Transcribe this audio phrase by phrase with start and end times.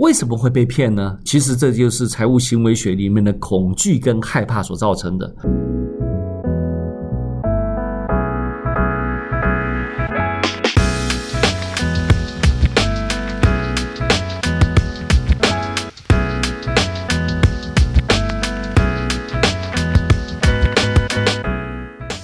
[0.00, 1.18] 为什么会被骗呢？
[1.26, 5.30] 其实这就是财务行为学里面的恐惧跟害怕所造成的。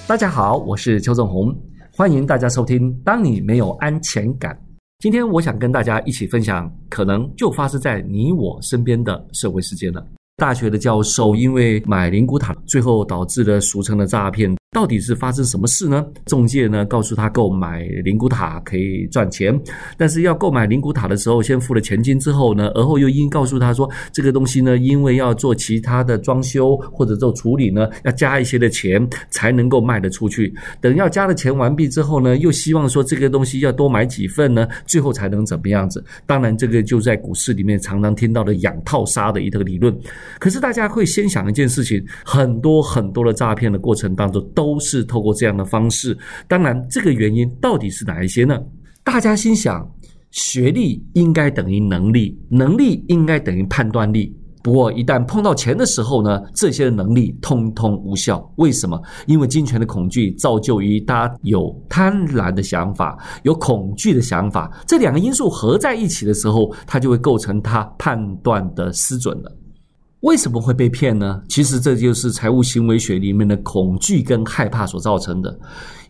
[0.07, 1.55] 大家好，我是邱正红，
[1.91, 2.91] 欢迎大家收听。
[3.05, 4.57] 当你没有安全感，
[4.99, 10.03] 今天我想跟大家一起分享，可能就发生在你我身边的社会事件了。
[10.37, 14.51] 大学的教授因为买灵骨塔，最后导致了俗称的诈骗。
[14.77, 16.05] 到底是发生什么事呢？
[16.27, 19.59] 中介呢告诉他购买灵骨塔可以赚钱，
[19.97, 30.53] 但是要购买灵骨塔的时候，先付了钱金之后呢，而后又因告诉他说这个东西呢，因为要做其他的装修或者做处理呢，要加一些的钱才能够卖得出去。
[30.79, 36.05] 等要加了钱完毕之后呢，又希望说这个东西要多买几份呢，最后才能怎么样子？
[36.27, 39.91] 当然，这个就在股市里面常常听到的养套杀的一个理论。
[40.37, 44.37] 可是大家会先想一件事情，很多很多的诈骗的过程当中。
[44.53, 48.59] 都都是透过这样的方式，当然，这个原因到底是哪一些呢？
[49.01, 49.89] 大家心想，
[50.31, 54.35] 学历应该等于能力，能力应该等于判断力。
[54.61, 58.45] 不过，一旦碰到钱的时候呢，这些能力通通无效。
[58.57, 59.01] 为什么？
[59.25, 69.57] 因为金钱的恐惧造就于他有贪婪的想法，有恐惧的想法，这两个因素合在一起的时候，它就会构成他判断的失准了。
[70.21, 71.41] 为什么会被骗呢？
[71.47, 75.59] 其实这就是财务行为学里面的恐惧跟害怕所造成的。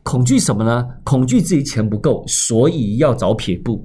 [0.01, 0.85] 恐惧什么呢？
[1.03, 3.75] 恐惧自己钱不够，所以要找撇步；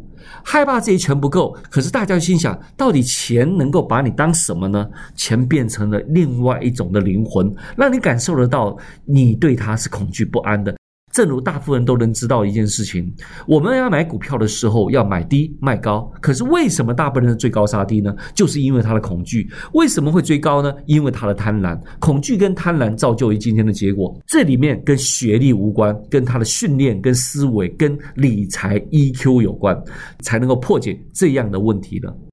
[0.44, 4.88] 害怕自己钱不够，可是大家心想，到底钱能够把你当什么呢？
[5.16, 10.72] 钱变成了另外一种的灵魂，让你感受得到，你对它是恐惧不安的。
[11.12, 13.14] 正如大部分人都能知道一件事情，
[13.46, 16.10] 我们要买股票的时候要买低卖高。
[16.20, 18.14] 可是为什么大部分人追高杀低呢？
[18.34, 19.48] 就是因为他的恐惧。
[19.74, 20.72] 为什么会追高呢？
[20.86, 21.78] 因为他的贪婪。
[21.98, 24.18] 恐惧跟贪婪造就于今天的结果。
[24.26, 29.78] 这里面跟学历无关，跟他的训练、跟思维、跟理财 EQ 有关，
[30.20, 32.31] 才能够破解这样的问题的。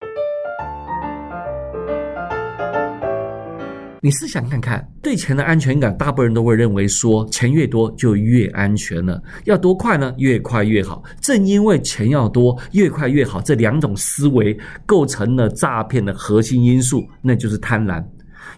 [4.02, 10.14] 你试想看看，对钱的安全感，大部分人都会认为说，钱越多就越安全了，要多快呢？
[10.18, 11.04] 越快越好。
[11.20, 18.02] 正因为钱要多，越快越好，这两种思维构成了诈骗的核心因素，那就是贪婪。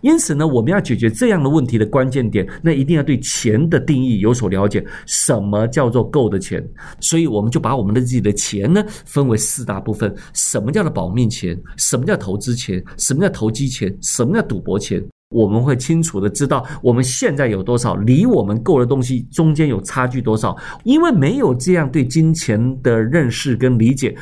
[0.02, 4.85] 因此呢，我们要解决这样的问题的关键点，那一定要对钱的定义有所了解。
[5.08, 6.63] 什么叫做够的钱？
[7.00, 10.13] 所以我们就把我们的自己的钱呢，分为四大部分。
[10.34, 11.59] 什么叫做保命钱？
[11.78, 12.84] 什么叫投资钱？
[12.97, 13.91] 什么叫投机钱？
[14.02, 15.03] 什么叫赌博钱？
[15.31, 24.15] 我们会清楚的知道我们现在有多少，离我们够的东西中间有差距多少，因为没有这样对金钱的认识跟理解。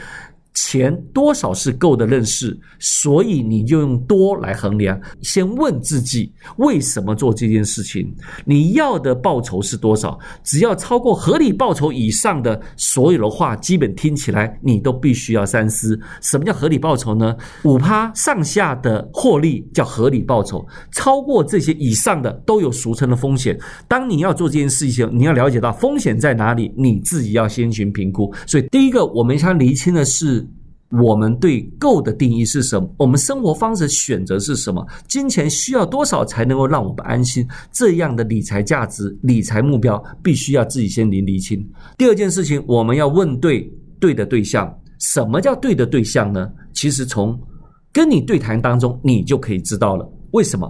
[0.54, 5.00] 钱多少是够的认识，所以你就用多来衡量。
[5.22, 8.14] 先问自己为什么做这件事情？
[8.46, 10.20] 你要的报酬是多少？
[10.44, 15.98] 只要超过合理报酬以上的所有的话，基本听起来你都必须要三思。
[16.22, 17.36] 什么叫合理报酬呢？
[17.64, 23.58] 五趴上下的获利叫合理报酬，超过这些以上的都有俗称的风险。
[23.88, 28.34] 当你要做这件事情，你要了解到风险在哪里，你自己要先行评估。
[28.46, 30.46] 所以第一个，我们想厘清的是。
[30.90, 32.90] 我们对够的定义是什么？
[32.98, 34.86] 我们生活方式选择是什么？
[35.08, 37.48] 金钱需要多少才能够让我们安心？
[37.72, 41.64] 这样的理财价值、理财目标，必须要自己先理理清。
[41.98, 44.76] 第二件事情，我们要问对对的对象。
[45.00, 46.52] 什么叫对的对象呢？
[46.74, 47.40] 其实从
[47.94, 50.12] 跟你对谈当中，你就可以知道了。
[50.32, 50.70] 为什么？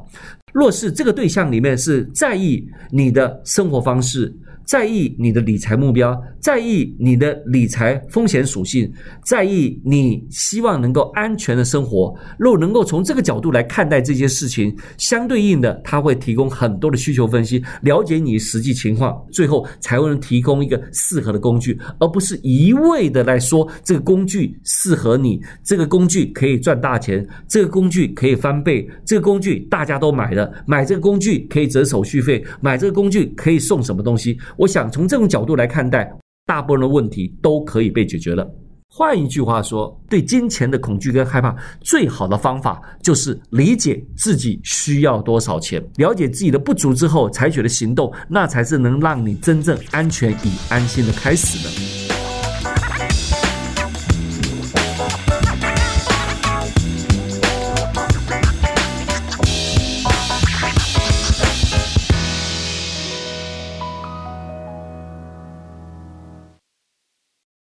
[0.54, 4.34] 若是这个对象里面是在意你的生活方式。
[4.66, 8.88] 在意你的理财目标，在意你的理财风险属性，
[9.26, 12.16] 在意你希望能够安全的生活。
[12.38, 34.38] 若能够从这个角度来看待这些事情，相对应的，他会提供很多的需求分析，了解你实际情况，最后才会能提供一个适合的工具，而不是一味的来说这个工具适合你，这个工具可以赚大钱，这个工具可以翻倍，这个工具大家都买买这个工具可以折手续费，买这个工具可以送什么东西。
[34.58, 36.12] 我想从这种角度来看待，
[36.46, 38.48] 大部分的问题都可以被解决了。
[38.92, 51.99] 换一句话说，对金钱的恐惧跟害怕，最好的方法就是理解自己需要多少钱，了解自己的不足之后，采取的行动，那才是能让你真正安全与安心的开始的。